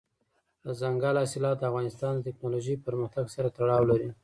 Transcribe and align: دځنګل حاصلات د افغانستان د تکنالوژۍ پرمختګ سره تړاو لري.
دځنګل 0.63 1.15
حاصلات 1.21 1.57
د 1.59 1.63
افغانستان 1.69 2.13
د 2.15 2.21
تکنالوژۍ 2.27 2.75
پرمختګ 2.85 3.25
سره 3.35 3.47
تړاو 3.57 3.83
لري. 3.91 4.09